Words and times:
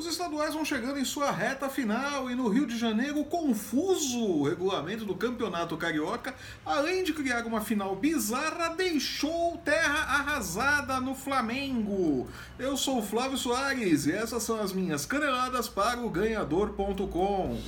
Os 0.00 0.06
estaduais 0.06 0.54
vão 0.54 0.64
chegando 0.64 0.98
em 0.98 1.04
sua 1.04 1.30
reta 1.30 1.68
final 1.68 2.30
e 2.30 2.34
no 2.34 2.48
Rio 2.48 2.66
de 2.66 2.78
Janeiro, 2.78 3.22
confuso 3.22 4.44
regulamento 4.44 5.04
do 5.04 5.14
Campeonato 5.14 5.76
Carioca, 5.76 6.34
além 6.64 7.04
de 7.04 7.12
criar 7.12 7.44
uma 7.44 7.60
final 7.60 7.94
bizarra, 7.94 8.70
deixou 8.70 9.58
terra 9.58 9.98
arrasada 10.04 10.98
no 11.00 11.14
Flamengo. 11.14 12.26
Eu 12.58 12.78
sou 12.78 13.00
o 13.00 13.02
Flávio 13.02 13.36
Soares 13.36 14.06
e 14.06 14.12
essas 14.12 14.42
são 14.42 14.58
as 14.58 14.72
minhas 14.72 15.04
caneladas 15.04 15.68
para 15.68 16.00
o 16.00 16.08
ganhador.com. 16.08 17.60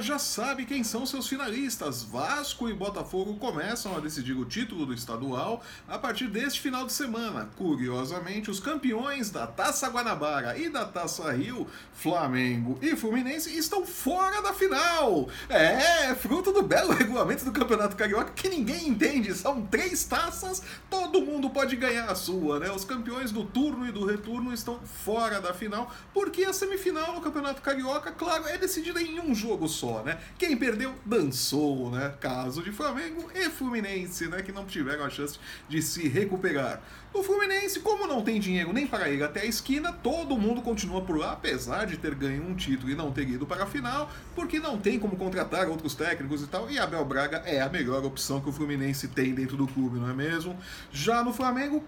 já 0.00 0.18
sabe 0.18 0.64
quem 0.64 0.82
são 0.82 1.04
seus 1.04 1.28
finalistas. 1.28 2.02
Vasco 2.02 2.68
e 2.68 2.74
Botafogo 2.74 3.34
começam 3.36 3.96
a 3.96 4.00
decidir 4.00 4.34
o 4.34 4.44
título 4.44 4.86
do 4.86 4.94
estadual 4.94 5.62
a 5.88 5.98
partir 5.98 6.28
deste 6.28 6.60
final 6.60 6.86
de 6.86 6.92
semana. 6.92 7.50
Curiosamente, 7.56 8.50
os 8.50 8.60
campeões 8.60 9.30
da 9.30 9.46
Taça 9.46 9.88
Guanabara 9.88 10.56
e 10.56 10.68
da 10.68 10.84
Taça 10.84 11.30
Rio, 11.32 11.66
Flamengo 11.92 12.78
e 12.80 12.96
Fluminense, 12.96 13.56
estão 13.56 13.84
fora 13.84 14.40
da 14.40 14.54
final. 14.54 15.28
É, 15.48 16.14
fruto 16.14 16.52
do 16.52 16.62
belo 16.62 16.92
regulamento 16.94 17.44
do 17.44 17.52
Campeonato 17.52 17.96
Carioca 17.96 18.32
que 18.32 18.48
ninguém 18.48 18.88
entende. 18.88 19.34
São 19.34 19.66
três 19.66 20.04
taças, 20.04 20.62
todo 20.88 21.20
mundo 21.22 21.50
pode 21.50 21.76
ganhar 21.76 22.06
a 22.10 22.14
sua, 22.14 22.58
né? 22.58 22.70
Os 22.70 22.84
campeões 22.84 23.32
do 23.32 23.44
turno 23.44 23.86
e 23.86 23.92
do 23.92 24.04
retorno 24.04 24.52
estão 24.52 24.80
fora 25.04 25.40
da 25.40 25.52
final, 25.52 25.92
porque 26.14 26.44
a 26.44 26.52
semifinal 26.52 27.14
no 27.14 27.20
Campeonato 27.20 27.60
Carioca, 27.60 28.12
claro, 28.12 28.46
é 28.46 28.56
decidida 28.56 29.00
em 29.02 29.20
um 29.20 29.34
jogo 29.34 29.68
só 29.68 29.89
né? 30.04 30.18
Quem 30.38 30.56
perdeu, 30.56 30.94
dançou, 31.04 31.90
né? 31.90 32.14
Caso 32.20 32.62
de 32.62 32.72
Flamengo 32.72 33.30
e 33.34 33.50
Fluminense, 33.50 34.28
né? 34.28 34.42
Que 34.42 34.52
não 34.52 34.64
tiveram 34.64 35.04
a 35.04 35.10
chance 35.10 35.38
de 35.68 35.82
se 35.82 36.08
recuperar. 36.08 36.80
O 37.12 37.24
Fluminense, 37.24 37.80
como 37.80 38.06
não 38.06 38.22
tem 38.22 38.38
dinheiro 38.38 38.72
nem 38.72 38.86
para 38.86 39.08
ir 39.10 39.22
até 39.22 39.40
a 39.40 39.44
esquina, 39.44 39.92
todo 39.92 40.38
mundo 40.38 40.62
continua 40.62 41.02
por 41.02 41.18
lá, 41.18 41.32
apesar 41.32 41.84
de 41.84 41.96
ter 41.96 42.14
ganho 42.14 42.44
um 42.44 42.54
título 42.54 42.90
e 42.90 42.94
não 42.94 43.10
ter 43.10 43.28
ido 43.28 43.44
para 43.44 43.64
a 43.64 43.66
final, 43.66 44.08
porque 44.34 44.60
não 44.60 44.78
tem 44.78 44.98
como 44.98 45.16
contratar 45.16 45.68
outros 45.68 45.94
técnicos 45.94 46.42
e 46.42 46.46
tal. 46.46 46.70
E 46.70 46.78
Abel 46.78 47.04
Braga 47.04 47.38
é 47.44 47.60
a 47.60 47.68
melhor 47.68 48.04
opção 48.04 48.40
que 48.40 48.48
o 48.48 48.52
Fluminense 48.52 49.08
tem 49.08 49.34
dentro 49.34 49.56
do 49.56 49.66
clube, 49.66 49.98
não 49.98 50.08
é 50.08 50.14
mesmo? 50.14 50.56
Já 50.92 51.24
no 51.24 51.32
Flamengo, 51.32 51.84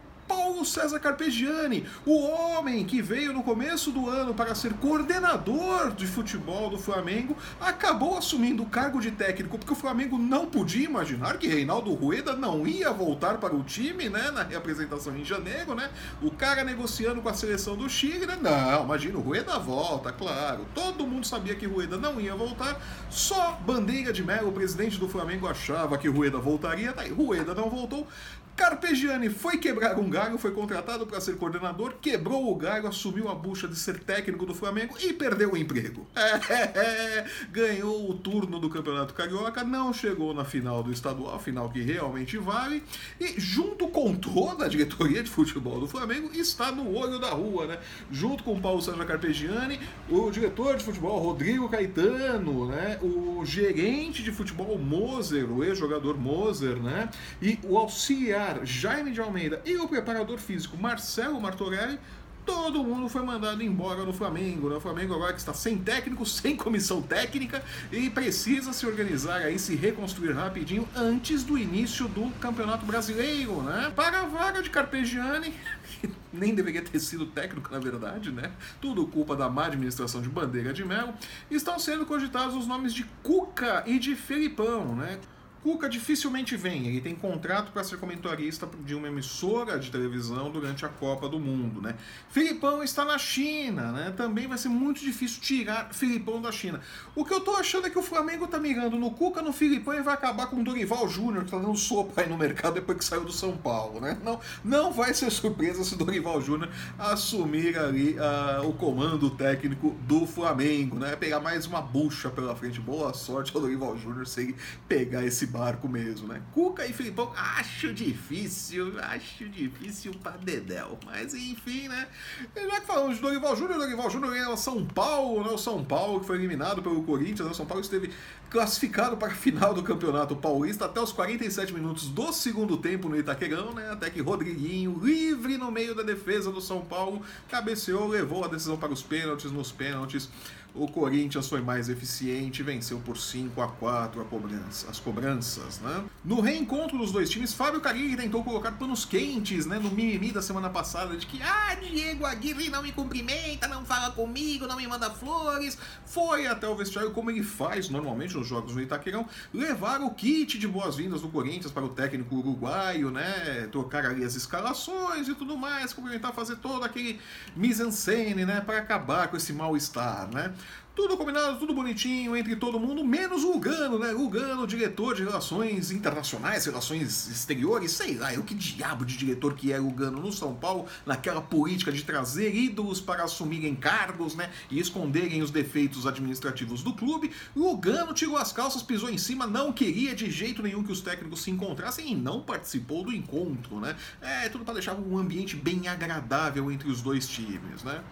Paulo 0.63 0.67
César 0.67 1.01
Carpegiani, 1.01 1.85
o 2.07 2.17
homem 2.21 2.85
que 2.85 3.03
veio 3.03 3.33
no 3.33 3.43
começo 3.43 3.91
do 3.91 4.09
ano 4.09 4.33
para 4.33 4.55
ser 4.55 4.73
coordenador 4.75 5.93
de 5.93 6.07
futebol 6.07 6.71
do 6.71 6.79
Flamengo, 6.79 7.37
acabou 7.61 8.17
assumindo 8.17 8.63
o 8.63 8.67
cargo 8.67 9.01
de 9.01 9.11
técnico 9.11 9.59
porque 9.59 9.73
o 9.73 9.77
Flamengo 9.77 10.17
não 10.19 10.47
podia 10.47 10.85
imaginar 10.85 11.37
que 11.39 11.49
Reinaldo 11.49 11.93
Rueda 11.95 12.37
não 12.37 12.67
ia 12.67 12.93
voltar 12.93 13.39
para 13.39 13.55
o 13.55 13.65
time, 13.65 14.09
né, 14.09 14.31
na 14.31 14.45
representação 14.45 15.17
em 15.17 15.25
janeiro, 15.25 15.75
né? 15.75 15.91
O 16.21 16.31
cara 16.31 16.63
negociando 16.63 17.21
com 17.21 17.29
a 17.29 17.35
seleção 17.35 17.77
do 17.77 17.89
Chile, 17.89 18.25
né? 18.25 18.39
Não, 18.41 18.85
imagina, 18.85 19.19
o 19.19 19.21
Rueda 19.21 19.59
volta, 19.59 20.13
claro. 20.13 20.67
Todo 20.75 21.07
mundo 21.07 21.27
sabia 21.27 21.57
que 21.57 21.67
Rueda 21.67 21.97
não 21.99 22.21
ia 22.21 22.37
voltar, 22.37 22.81
só 23.11 23.59
Bandeira 23.67 24.13
de 24.13 24.23
Melo, 24.23 24.51
o 24.51 24.53
presidente 24.53 24.99
do 24.99 25.09
Flamengo, 25.09 25.49
achava 25.49 25.99
que 25.99 26.09
Rueda 26.09 26.39
voltaria, 26.39 26.93
daí 26.93 27.11
Rueda 27.11 27.53
não 27.53 27.69
voltou. 27.69 28.07
Carpegiani 28.57 29.29
foi 29.29 29.59
quebrar 29.59 29.99
um 29.99 30.09
galho, 30.09 30.39
foi 30.39 30.53
contratado 30.53 31.07
para 31.07 31.21
ser 31.21 31.37
coordenador, 31.37 31.95
quebrou 32.01 32.53
o 32.53 32.55
galho, 32.55 32.87
assumiu 32.87 33.29
a 33.29 33.35
bucha 33.35 33.67
de 33.67 33.77
ser 33.77 33.99
técnico 33.99 34.45
do 34.45 34.55
Flamengo 34.55 34.97
e 35.01 35.13
perdeu 35.13 35.53
o 35.53 35.57
emprego. 35.57 36.07
É, 36.75 37.25
ganhou 37.51 38.11
o 38.11 38.15
turno 38.15 38.59
do 38.59 38.69
Campeonato 38.69 39.15
Carioca, 39.15 39.65
não 39.65 39.93
chegou 39.93 40.35
na 40.35 40.45
final 40.45 40.83
do 40.83 40.93
estadual, 40.93 41.39
final 41.39 41.69
que 41.71 41.81
realmente 41.81 42.37
vale, 42.37 42.83
e 43.21 43.35
junto 43.39 43.89
com 43.89 44.15
toda 44.15 44.65
a 44.67 44.69
diretoria 44.69 45.23
de 45.23 45.31
futebol 45.31 45.81
do 45.81 45.87
Flamengo 45.87 46.31
está 46.35 46.71
no 46.73 46.95
olho 46.95 47.19
da 47.19 47.31
rua, 47.31 47.67
né? 47.67 47.79
Junto 48.11 48.43
com 48.43 48.55
o 48.55 48.61
Paulo 48.61 48.81
Sérgio 48.81 49.05
Carpegiani, 49.05 49.81
o 50.09 50.31
diretor 50.31 50.77
de 50.77 50.85
futebol 50.85 51.19
Rodrigo 51.19 51.69
Caetano, 51.69 52.67
né? 52.67 52.99
O 53.03 53.45
gerente 53.45 54.23
de 54.23 54.33
futebol 54.33 54.79
Moser, 54.79 55.51
o 55.51 55.65
ex-jogador 55.65 56.19
Moser, 56.19 56.77
né? 56.77 57.09
E 57.41 57.59
o 57.65 57.79
auxiliar 57.79 58.42
auxiliar 58.43 58.65
Jaime 58.65 59.13
de 59.13 59.21
Almeida 59.21 59.63
e 59.65 59.77
o 59.77 59.87
preparador 59.87 60.39
físico 60.39 60.77
Marcelo 60.77 61.41
Martorelli, 61.41 61.99
todo 62.45 62.83
mundo 62.83 63.09
foi 63.09 63.23
mandado 63.23 63.63
embora 63.63 64.05
no 64.05 64.13
Flamengo. 64.13 64.69
Né? 64.69 64.77
O 64.77 64.81
Flamengo 64.81 65.15
agora 65.15 65.33
que 65.33 65.39
está 65.39 65.55
sem 65.55 65.79
técnico, 65.79 66.27
sem 66.27 66.57
comissão 66.57 67.01
técnica 67.01 67.63
e 67.93 68.11
precisa 68.11 68.73
se 68.73 68.85
organizar 68.85 69.43
aí, 69.43 69.59
se 69.59 69.77
reconstruir 69.77 70.33
rapidinho 70.33 70.89
antes 70.95 71.45
do 71.45 71.57
início 71.57 72.09
do 72.09 72.31
Campeonato 72.41 72.85
Brasileiro, 72.85 73.63
né? 73.63 73.93
Para 73.95 74.23
a 74.23 74.27
vaga 74.27 74.61
de 74.61 74.71
Carpegiani, 74.71 75.55
que 76.01 76.11
nem 76.33 76.55
deveria 76.55 76.83
ter 76.83 76.99
sido 76.99 77.27
técnico, 77.27 77.71
na 77.71 77.79
verdade, 77.79 78.33
né? 78.33 78.51
Tudo 78.81 79.07
culpa 79.07 79.37
da 79.37 79.49
má 79.49 79.67
administração 79.67 80.21
de 80.21 80.29
Bandeira 80.29 80.73
de 80.73 80.85
Melo. 80.85 81.15
Estão 81.51 81.79
sendo 81.79 82.05
cogitados 82.05 82.57
os 82.57 82.67
nomes 82.67 82.93
de 82.93 83.05
Cuca 83.23 83.85
e 83.87 83.99
de 84.01 84.17
Felipão, 84.17 84.97
né? 84.97 85.19
Cuca 85.63 85.89
dificilmente 85.89 86.57
vem, 86.57 86.89
ele 86.89 87.01
tem 87.01 87.15
contrato 87.15 87.71
para 87.71 87.85
ser 87.85 87.97
comentarista 87.97 88.69
de 88.85 88.97
uma 88.97 89.07
emissora 89.07 89.79
de 89.79 89.93
televisão 89.93 90.51
durante 90.51 90.85
a 90.85 90.89
Copa 90.89 91.29
do 91.29 91.39
Mundo, 91.39 91.81
né? 91.81 91.95
Filipão 92.29 92.83
está 92.83 93.05
na 93.05 93.17
China, 93.17 93.93
né? 93.93 94.13
Também 94.17 94.49
vai 94.49 94.59
ser 94.59 94.69
muito 94.69 95.01
difícil 95.01 95.41
tirar 95.41 95.95
Filipão 95.95 96.43
da 96.43 96.51
China. 96.51 96.81
O 97.15 97.25
que 97.25 97.33
eu 97.33 97.41
tô 97.41 97.55
achando 97.55 97.87
é 97.87 97.91
que 97.91 97.99
o 97.99 98.03
Flamengo 98.03 98.49
tá 98.49 98.59
mirando 98.59 98.97
no 98.97 99.13
Cuca, 99.13 99.41
no 99.41 99.53
Filipão 99.53 99.95
e 99.95 100.03
vai 100.03 100.15
acabar 100.15 100.49
com 100.49 100.57
o 100.57 100.65
Dorival 100.65 101.09
Júnior, 101.09 101.45
que 101.45 101.53
tá 101.53 101.59
dando 101.59 101.77
sopa 101.77 102.23
aí 102.23 102.29
no 102.29 102.37
mercado 102.37 102.75
depois 102.75 102.99
que 102.99 103.05
saiu 103.05 103.25
do 103.25 103.33
São 103.33 103.57
Paulo, 103.57 104.01
né? 104.01 104.19
Não, 104.25 104.41
não 104.65 104.93
vai 104.93 105.15
ser 105.15 105.31
surpresa 105.31 105.85
se 105.85 105.95
o 105.95 105.97
Dorival 105.97 106.41
Júnior 106.41 106.71
assumir 106.99 107.79
ali 107.79 108.17
uh, 108.19 108.69
o 108.69 108.73
comando 108.73 109.31
técnico 109.31 109.97
do 110.09 110.27
Flamengo, 110.27 110.99
né? 110.99 111.15
Pegar 111.15 111.39
mais 111.39 111.67
uma 111.67 111.81
bucha 111.81 112.31
pela 112.31 112.57
frente. 112.57 112.81
Boa 112.81 113.15
sorte 113.15 113.53
ao 113.55 113.61
Dorival 113.61 113.97
Júnior 113.97 114.27
se 114.27 114.41
ele 114.41 114.57
pegar 114.89 115.25
esse 115.25 115.52
barco 115.53 115.89
mesmo, 115.89 116.27
né? 116.27 116.43
Cuca 116.53 116.87
e 116.87 116.93
Filipão, 116.93 117.33
acho 117.37 117.93
difícil, 117.93 118.95
acho 118.99 119.49
difícil 119.49 120.13
pra 120.23 120.33
Dedel. 120.33 120.99
Mas 121.05 121.35
enfim, 121.35 121.89
né? 121.89 122.09
Já 122.57 122.81
que 122.81 122.87
falamos 122.87 123.17
de 123.17 123.23
Dorival 123.23 123.55
Júnior, 123.55 123.79
Dorival 123.79 124.11
Júnior 124.11 124.35
é 124.35 124.57
São 124.57 124.85
Paulo, 124.87 125.45
né? 125.45 125.51
O 125.51 125.59
São 125.59 125.85
Paulo 125.85 126.21
que 126.21 126.27
foi 126.27 126.37
eliminado 126.37 126.83
pelo 126.83 127.03
Corinthians, 127.03 127.47
né? 127.47 127.51
O 127.51 127.55
São 127.55 127.67
Paulo 127.67 127.83
esteve 127.83 128.11
classificado 128.49 129.17
para 129.17 129.29
a 129.29 129.35
final 129.35 129.73
do 129.75 129.83
Campeonato 129.83 130.35
Paulista 130.35 130.87
até 130.87 131.01
os 131.01 131.13
47 131.13 131.73
minutos 131.73 132.09
do 132.09 132.33
segundo 132.33 132.77
tempo 132.77 133.09
no 133.09 133.17
Itaquerão, 133.17 133.75
né? 133.75 133.91
Até 133.91 134.09
que 134.09 134.21
Rodriguinho, 134.21 134.99
livre 135.03 135.59
no 135.59 135.71
meio 135.71 135.95
da 135.95 136.03
defesa 136.03 136.51
do 136.51 136.61
São 136.61 136.81
Paulo, 136.83 137.23
cabeceou, 137.49 138.09
levou 138.09 138.45
a 138.45 138.49
decisão 138.49 138.77
para 138.77 138.93
os 138.93 139.03
pênaltis, 139.03 139.53
nos 139.53 139.71
pênaltis 139.71 140.31
o 140.75 140.89
Corinthians 140.89 141.49
foi 141.49 141.61
mais 141.61 141.89
eficiente, 141.89 142.63
venceu 142.63 142.99
por 142.99 143.19
5 143.19 143.61
a 143.61 143.69
4 143.69 144.21
a 144.21 144.25
cobrança, 144.25 144.91
as 144.91 144.99
cobranças, 144.99 145.42
né? 145.81 146.05
No 146.25 146.41
reencontro 146.41 146.97
dos 146.99 147.11
dois 147.11 147.29
times, 147.29 147.53
Fábio 147.53 147.81
Carilli 147.81 148.17
tentou 148.17 148.45
colocar 148.45 148.73
panos 148.73 149.05
quentes, 149.05 149.67
né, 149.67 149.79
no 149.79 149.91
mimimi 149.91 150.31
da 150.31 150.41
semana 150.41 150.71
passada 150.71 151.17
de 151.17 151.27
que 151.27 151.43
ah, 151.43 151.75
Diego 151.75 152.25
Aguirre 152.25 152.69
não 152.69 152.83
me 152.83 152.93
cumprimenta, 152.93 153.67
não 153.67 153.85
fala 153.85 154.11
comigo, 154.11 154.67
não 154.67 154.77
me 154.77 154.87
manda 154.87 155.11
flores. 155.11 155.77
Foi 156.07 156.47
até 156.47 156.69
o 156.69 156.75
vestiário 156.75 157.11
como 157.11 157.31
ele 157.31 157.43
faz 157.43 157.89
normalmente 157.89 158.37
nos 158.37 158.47
jogos 158.47 158.75
no 158.75 158.81
Itaquerão, 158.81 159.27
levar 159.53 160.01
o 160.01 160.11
kit 160.11 160.59
de 160.59 160.69
boas-vindas 160.69 161.23
do 161.23 161.29
Corinthians 161.29 161.73
para 161.73 161.85
o 161.85 161.89
técnico 161.89 162.37
uruguaio, 162.37 163.11
né, 163.11 163.69
trocar 163.71 164.07
ali 164.07 164.25
as 164.25 164.35
escalações 164.35 165.29
e 165.29 165.35
tudo 165.35 165.57
mais, 165.57 165.93
cumprimentar, 165.93 166.33
fazer 166.33 166.57
todo 166.57 166.85
aquele 166.85 167.21
mise-en-scène, 167.57 168.45
né, 168.45 168.61
para 168.61 168.79
acabar 168.79 169.29
com 169.29 169.37
esse 169.37 169.53
mal-estar, 169.53 170.29
né? 170.33 170.53
Tudo 170.95 171.17
combinado, 171.17 171.59
tudo 171.59 171.73
bonitinho 171.73 172.37
entre 172.37 172.55
todo 172.55 172.79
mundo, 172.79 173.03
menos 173.03 173.45
o 173.45 173.53
Lugano, 173.53 173.99
né? 173.99 174.11
Lugano, 174.11 174.67
diretor 174.67 175.15
de 175.15 175.25
relações 175.25 175.91
internacionais, 175.91 176.67
relações 176.67 177.31
exteriores, 177.31 177.93
sei 177.93 178.19
lá, 178.19 178.31
o 178.35 178.43
que 178.43 178.55
diabo 178.55 179.03
de 179.03 179.17
diretor 179.17 179.55
que 179.55 179.73
é 179.73 179.79
Lugano 179.79 180.21
no 180.21 180.31
São 180.31 180.55
Paulo, 180.55 180.85
naquela 181.07 181.41
política 181.41 181.91
de 181.91 182.03
trazer 182.03 182.55
ídolos 182.55 183.01
para 183.01 183.25
assumirem 183.25 183.75
cargos, 183.75 184.35
né? 184.35 184.51
E 184.71 184.79
esconderem 184.79 185.41
os 185.41 185.51
defeitos 185.51 186.07
administrativos 186.07 186.83
do 186.83 186.93
clube. 186.93 187.33
Lugano 187.57 188.13
tirou 188.13 188.37
as 188.37 188.53
calças, 188.53 188.83
pisou 188.83 189.09
em 189.09 189.17
cima, 189.17 189.47
não 189.47 189.73
queria 189.73 190.15
de 190.15 190.31
jeito 190.31 190.63
nenhum 190.63 190.83
que 190.83 190.93
os 190.93 191.01
técnicos 191.01 191.41
se 191.41 191.51
encontrassem 191.51 192.13
e 192.13 192.15
não 192.15 192.43
participou 192.43 193.03
do 193.03 193.15
encontro, 193.15 193.81
né? 193.81 193.97
É, 194.21 194.51
tudo 194.51 194.63
para 194.63 194.75
deixar 194.75 194.95
um 194.95 195.17
ambiente 195.17 195.57
bem 195.57 195.89
agradável 195.89 196.71
entre 196.71 196.91
os 196.91 197.01
dois 197.01 197.27
times, 197.27 197.83
né? 197.83 198.03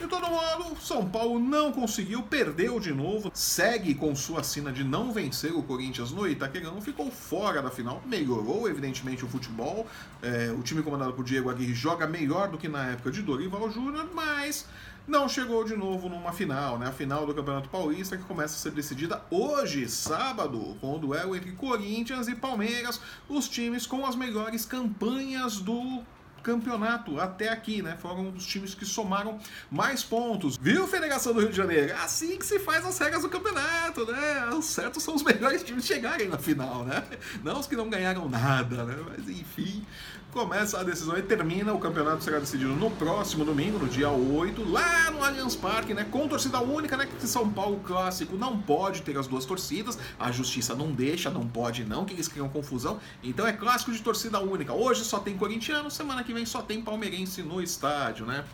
De 0.00 0.06
todo 0.06 0.30
modo, 0.30 0.80
São 0.80 1.06
Paulo 1.06 1.38
não 1.38 1.70
conseguiu, 1.70 2.22
perdeu 2.22 2.80
de 2.80 2.90
novo, 2.90 3.30
segue 3.34 3.94
com 3.94 4.16
sua 4.16 4.42
sina 4.42 4.72
de 4.72 4.82
não 4.82 5.12
vencer 5.12 5.52
o 5.52 5.62
Corinthians 5.62 6.10
no 6.10 6.26
Itaquerão, 6.26 6.80
ficou 6.80 7.10
fora 7.10 7.60
da 7.60 7.70
final, 7.70 8.02
melhorou 8.06 8.66
evidentemente 8.66 9.26
o 9.26 9.28
futebol, 9.28 9.86
é, 10.22 10.50
o 10.58 10.62
time 10.62 10.82
comandado 10.82 11.12
por 11.12 11.22
Diego 11.22 11.50
Aguirre 11.50 11.74
joga 11.74 12.06
melhor 12.06 12.48
do 12.48 12.56
que 12.56 12.66
na 12.66 12.92
época 12.92 13.10
de 13.10 13.20
Dorival 13.20 13.70
Júnior, 13.70 14.08
mas 14.14 14.66
não 15.06 15.28
chegou 15.28 15.64
de 15.64 15.76
novo 15.76 16.08
numa 16.08 16.32
final, 16.32 16.78
né? 16.78 16.86
A 16.86 16.92
final 16.92 17.26
do 17.26 17.34
Campeonato 17.34 17.68
Paulista 17.68 18.16
que 18.16 18.24
começa 18.24 18.54
a 18.54 18.58
ser 18.58 18.70
decidida 18.70 19.22
hoje, 19.30 19.86
sábado, 19.86 20.78
com 20.80 20.96
o 20.96 20.98
duelo 20.98 21.36
entre 21.36 21.52
Corinthians 21.52 22.26
e 22.26 22.34
Palmeiras, 22.34 22.98
os 23.28 23.46
times 23.50 23.86
com 23.86 24.06
as 24.06 24.16
melhores 24.16 24.64
campanhas 24.64 25.58
do 25.58 26.02
campeonato 26.42 27.20
até 27.20 27.48
aqui, 27.48 27.82
né? 27.82 27.96
Foram 28.00 28.30
os 28.30 28.46
times 28.46 28.74
que 28.74 28.84
somaram 28.84 29.38
mais 29.70 30.02
pontos. 30.02 30.56
Viu, 30.56 30.86
Federação 30.86 31.32
do 31.32 31.40
Rio 31.40 31.50
de 31.50 31.56
Janeiro? 31.56 31.94
Assim 32.02 32.36
que 32.36 32.46
se 32.46 32.58
faz 32.58 32.84
as 32.84 32.98
regras 32.98 33.22
do 33.22 33.28
campeonato, 33.28 34.04
né? 34.06 34.50
Os 34.56 34.66
certos 34.66 35.02
são 35.02 35.14
os 35.14 35.22
melhores 35.24 35.62
times 35.62 35.84
chegarem 35.84 36.28
na 36.28 36.38
final, 36.38 36.84
né? 36.84 37.04
Não 37.42 37.60
os 37.60 37.66
que 37.66 37.76
não 37.76 37.88
ganharam 37.88 38.28
nada, 38.28 38.84
né? 38.84 38.96
Mas 39.08 39.28
enfim, 39.28 39.84
começa 40.32 40.78
a 40.78 40.82
decisão 40.82 41.16
e 41.16 41.22
termina. 41.22 41.72
O 41.72 41.78
campeonato 41.78 42.22
será 42.22 42.38
decidido 42.38 42.70
no 42.74 42.90
próximo 42.90 43.44
domingo, 43.44 43.78
no 43.78 43.88
dia 43.88 44.10
8, 44.10 44.68
lá 44.68 45.10
no 45.10 45.22
Allianz 45.22 45.56
Parque, 45.56 45.94
né? 45.94 46.06
Com 46.10 46.28
torcida 46.28 46.60
única, 46.60 46.96
né? 46.96 47.06
Que 47.06 47.26
São 47.26 47.50
Paulo 47.50 47.80
clássico 47.80 48.36
não 48.36 48.58
pode 48.60 49.02
ter 49.02 49.16
as 49.18 49.26
duas 49.26 49.44
torcidas. 49.44 49.98
A 50.18 50.30
justiça 50.30 50.74
não 50.74 50.90
deixa, 50.92 51.30
não 51.30 51.46
pode 51.46 51.84
não, 51.84 52.04
que 52.04 52.14
eles 52.14 52.28
criam 52.28 52.48
confusão. 52.48 52.98
Então 53.22 53.46
é 53.46 53.52
clássico 53.52 53.92
de 53.92 54.00
torcida 54.00 54.40
única. 54.40 54.72
Hoje 54.72 55.04
só 55.04 55.18
tem 55.18 55.36
corintiano, 55.36 55.90
semana 55.90 56.22
que 56.22 56.29
vem 56.32 56.46
só 56.46 56.62
tem 56.62 56.80
palmeirense 56.82 57.42
no 57.42 57.62
estádio, 57.62 58.26
né? 58.26 58.44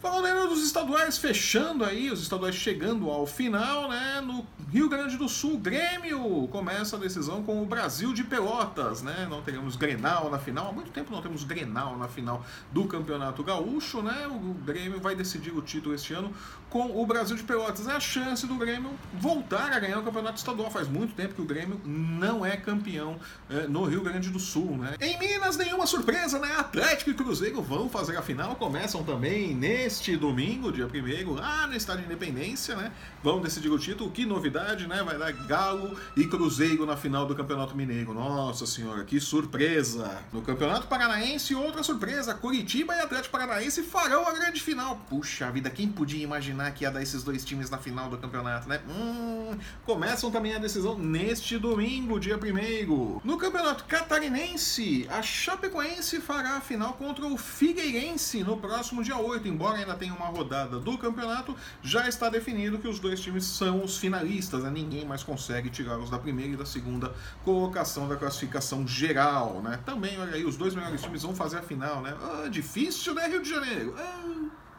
Falando 0.00 0.48
dos 0.48 0.64
estaduais, 0.64 1.18
fechando 1.18 1.84
aí, 1.84 2.10
os 2.10 2.22
estaduais 2.22 2.54
chegando 2.54 3.10
ao 3.10 3.26
final, 3.26 3.86
né? 3.86 4.22
No 4.24 4.46
Rio 4.72 4.88
Grande 4.88 5.18
do 5.18 5.28
Sul, 5.28 5.58
Grêmio 5.58 6.48
começa 6.50 6.96
a 6.96 6.98
decisão 6.98 7.42
com 7.42 7.62
o 7.62 7.66
Brasil 7.66 8.14
de 8.14 8.24
Pelotas, 8.24 9.02
né? 9.02 9.26
Não 9.28 9.42
teremos 9.42 9.76
Grenal 9.76 10.30
na 10.30 10.38
final, 10.38 10.68
há 10.68 10.72
muito 10.72 10.90
tempo 10.90 11.12
não 11.12 11.20
temos 11.20 11.44
Grenal 11.44 11.98
na 11.98 12.08
final 12.08 12.42
do 12.72 12.86
Campeonato 12.86 13.44
Gaúcho, 13.44 14.00
né? 14.00 14.26
O 14.26 14.54
Grêmio 14.64 14.98
vai 15.00 15.14
decidir 15.14 15.50
o 15.50 15.60
título 15.60 15.94
este 15.94 16.14
ano 16.14 16.32
com 16.70 16.98
o 16.98 17.06
Brasil 17.06 17.36
de 17.36 17.42
Pelotas. 17.42 17.86
É 17.86 17.92
a 17.92 18.00
chance 18.00 18.46
do 18.46 18.54
Grêmio 18.54 18.90
voltar 19.12 19.70
a 19.70 19.78
ganhar 19.78 19.98
o 19.98 20.02
Campeonato 20.02 20.38
Estadual. 20.38 20.70
Faz 20.70 20.88
muito 20.88 21.14
tempo 21.14 21.34
que 21.34 21.42
o 21.42 21.44
Grêmio 21.44 21.78
não 21.84 22.46
é 22.46 22.56
campeão 22.56 23.18
é, 23.50 23.66
no 23.66 23.84
Rio 23.84 24.02
Grande 24.02 24.30
do 24.30 24.38
Sul, 24.38 24.78
né? 24.78 24.94
Em 24.98 25.18
Minas, 25.18 25.58
nenhuma 25.58 25.86
surpresa, 25.86 26.38
né? 26.38 26.56
Atlético 26.56 27.10
e 27.10 27.14
Cruzeiro 27.14 27.60
vão 27.60 27.88
fazer 27.88 28.16
a 28.16 28.22
final, 28.22 28.56
começam 28.56 29.04
também 29.04 29.54
nesse 29.54 29.89
neste 29.90 30.16
domingo, 30.16 30.70
dia 30.70 30.86
1 30.86 31.34
lá 31.34 31.66
no 31.66 31.74
Estádio 31.74 32.04
Independência, 32.04 32.76
né? 32.76 32.92
Vão 33.24 33.40
decidir 33.40 33.70
o 33.70 33.78
título. 33.78 34.08
Que 34.12 34.24
novidade, 34.24 34.86
né? 34.86 35.02
Vai 35.02 35.18
dar 35.18 35.32
Galo 35.32 35.98
e 36.16 36.24
Cruzeiro 36.28 36.86
na 36.86 36.96
final 36.96 37.26
do 37.26 37.34
Campeonato 37.34 37.76
Mineiro. 37.76 38.14
Nossa 38.14 38.66
senhora, 38.66 39.02
que 39.02 39.18
surpresa! 39.18 40.22
No 40.32 40.42
Campeonato 40.42 40.86
Paranaense, 40.86 41.56
outra 41.56 41.82
surpresa. 41.82 42.34
Curitiba 42.34 42.94
e 42.94 43.00
Atlético 43.00 43.32
Paranaense 43.32 43.82
farão 43.82 44.28
a 44.28 44.32
grande 44.32 44.62
final. 44.62 44.94
Puxa 45.10 45.50
vida, 45.50 45.68
quem 45.68 45.88
podia 45.88 46.22
imaginar 46.22 46.70
que 46.70 46.84
ia 46.84 46.90
dar 46.90 47.02
esses 47.02 47.24
dois 47.24 47.44
times 47.44 47.68
na 47.68 47.76
final 47.76 48.08
do 48.08 48.16
campeonato, 48.16 48.68
né? 48.68 48.80
Hum, 48.88 49.58
começam 49.84 50.30
também 50.30 50.54
a 50.54 50.58
decisão 50.60 50.96
neste 50.96 51.58
domingo, 51.58 52.20
dia 52.20 52.36
1 52.36 53.22
No 53.24 53.36
Campeonato 53.36 53.84
Catarinense, 53.84 55.08
a 55.10 55.20
Chapecoense 55.20 56.20
fará 56.20 56.58
a 56.58 56.60
final 56.60 56.92
contra 56.92 57.26
o 57.26 57.36
Figueirense 57.36 58.44
no 58.44 58.56
próximo 58.56 59.02
dia 59.02 59.16
8, 59.16 59.48
embora 59.48 59.79
ainda 59.80 59.94
tem 59.94 60.10
uma 60.10 60.26
rodada 60.26 60.78
do 60.78 60.96
campeonato, 60.98 61.56
já 61.82 62.08
está 62.08 62.28
definido 62.28 62.78
que 62.78 62.88
os 62.88 62.98
dois 62.98 63.20
times 63.20 63.44
são 63.44 63.82
os 63.84 63.96
finalistas, 63.96 64.62
né? 64.62 64.70
ninguém 64.70 65.04
mais 65.04 65.22
consegue 65.22 65.70
tirá-los 65.70 66.10
da 66.10 66.18
primeira 66.18 66.52
e 66.52 66.56
da 66.56 66.66
segunda 66.66 67.14
colocação 67.44 68.08
da 68.08 68.16
classificação 68.16 68.86
geral. 68.86 69.60
Né? 69.62 69.78
Também, 69.84 70.18
olha 70.18 70.34
aí, 70.34 70.44
os 70.44 70.56
dois 70.56 70.74
melhores 70.74 71.02
times 71.02 71.22
vão 71.22 71.34
fazer 71.34 71.58
a 71.58 71.62
final. 71.62 72.00
Né? 72.00 72.16
Ah, 72.22 72.48
difícil, 72.48 73.14
né, 73.14 73.26
Rio 73.26 73.42
de 73.42 73.50
Janeiro? 73.50 73.94
Ah. 73.98 74.69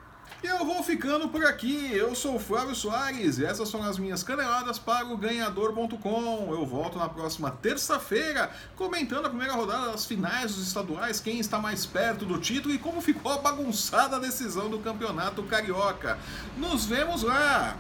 Eu 0.44 0.66
vou 0.66 0.82
ficando 0.82 1.30
por 1.30 1.46
aqui. 1.46 1.92
Eu 1.94 2.16
sou 2.16 2.36
o 2.36 2.40
Flávio 2.40 2.74
Soares 2.74 3.38
e 3.38 3.46
essas 3.46 3.70
são 3.70 3.84
as 3.84 4.00
minhas 4.00 4.24
caneladas 4.24 4.80
para 4.80 5.06
o 5.06 5.16
ganhador.com. 5.16 6.48
Eu 6.52 6.66
volto 6.66 6.98
na 6.98 7.08
próxima 7.08 7.52
terça-feira 7.52 8.50
comentando 8.76 9.28
a 9.28 9.30
primeira 9.30 9.54
rodada 9.54 9.92
das 9.92 10.06
finais 10.06 10.56
dos 10.56 10.66
estaduais, 10.66 11.20
quem 11.20 11.40
está 11.40 11.60
mais 11.60 11.86
perto 11.86 12.26
do 12.26 12.40
título 12.40 12.74
e 12.74 12.80
como 12.80 13.02
ficou 13.02 13.32
a 13.32 13.38
bagunçada 13.38 14.20
decisão 14.20 14.68
do 14.68 14.80
Campeonato 14.80 15.44
Carioca. 15.44 16.18
Nos 16.58 16.86
vemos 16.86 17.22
lá! 17.22 17.78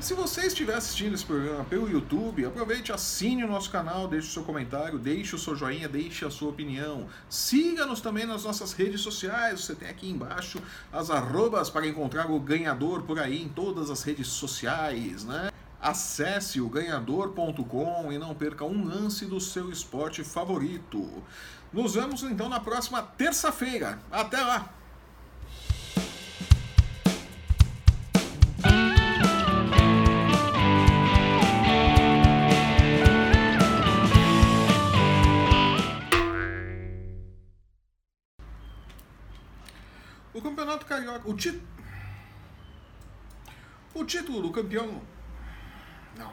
Se 0.00 0.14
você 0.14 0.46
estiver 0.46 0.74
assistindo 0.74 1.14
esse 1.14 1.26
programa 1.26 1.62
pelo 1.64 1.88
YouTube, 1.88 2.46
aproveite, 2.46 2.90
assine 2.90 3.44
o 3.44 3.46
nosso 3.46 3.70
canal, 3.70 4.08
deixe 4.08 4.28
o 4.28 4.32
seu 4.32 4.42
comentário, 4.42 4.98
deixe 4.98 5.36
o 5.36 5.38
seu 5.38 5.54
joinha, 5.54 5.86
deixe 5.90 6.24
a 6.24 6.30
sua 6.30 6.48
opinião. 6.48 7.06
Siga-nos 7.28 8.00
também 8.00 8.24
nas 8.24 8.42
nossas 8.42 8.72
redes 8.72 9.02
sociais, 9.02 9.60
você 9.60 9.74
tem 9.74 9.90
aqui 9.90 10.08
embaixo 10.08 10.58
as 10.90 11.10
arrobas 11.10 11.68
para 11.68 11.86
encontrar 11.86 12.30
o 12.30 12.40
ganhador 12.40 13.02
por 13.02 13.18
aí 13.18 13.42
em 13.42 13.48
todas 13.50 13.90
as 13.90 14.02
redes 14.02 14.28
sociais, 14.28 15.22
né? 15.24 15.50
Acesse 15.78 16.62
o 16.62 16.68
ganhador.com 16.68 18.10
e 18.10 18.16
não 18.16 18.34
perca 18.34 18.64
um 18.64 18.86
lance 18.86 19.26
do 19.26 19.38
seu 19.38 19.70
esporte 19.70 20.24
favorito. 20.24 21.22
Nos 21.70 21.94
vemos 21.94 22.22
então 22.22 22.48
na 22.48 22.58
próxima 22.58 23.02
terça-feira. 23.02 23.98
Até 24.10 24.40
lá! 24.40 24.79
Carioca. 41.10 41.28
O, 41.28 41.34
ti... 41.34 41.62
o 43.94 44.04
título 44.04 44.42
do 44.42 44.52
campeão. 44.52 45.02
Não. 46.16 46.32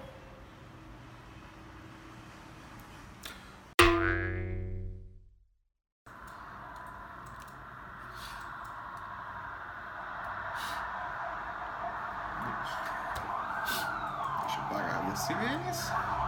Deixa 14.41 14.59
eu 14.59 14.65
parar 14.69 14.99
ali 14.99 15.11
as 15.11 15.19
sirenes. 15.19 16.26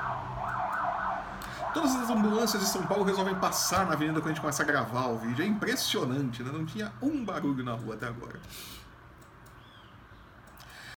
Todas 1.73 1.95
as 1.95 2.09
ambulâncias 2.09 2.63
de 2.63 2.67
São 2.67 2.81
Paulo 2.83 3.03
resolvem 3.03 3.35
passar 3.35 3.85
na 3.85 3.93
avenida 3.93 4.19
quando 4.19 4.25
a 4.25 4.29
gente 4.29 4.41
começa 4.41 4.63
a 4.63 4.65
gravar 4.65 5.07
o 5.07 5.17
vídeo. 5.17 5.43
É 5.43 5.47
impressionante, 5.47 6.41
né? 6.41 6.51
Não 6.51 6.65
tinha 6.65 6.91
um 7.01 7.23
barulho 7.23 7.63
na 7.63 7.73
rua 7.73 7.93
até 7.93 8.07
agora. 8.07 8.39